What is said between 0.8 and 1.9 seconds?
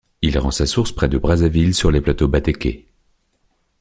près de Brazzaville